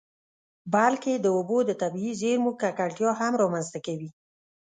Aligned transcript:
بلکې 0.73 1.13
د 1.19 1.25
اوبو 1.37 1.57
د 1.65 1.71
طبیعي 1.81 2.11
زیرمو 2.21 2.51
ککړتیا 2.61 3.11
هم 3.21 3.33
رامنځته 3.41 3.79
کوي. 3.85 4.09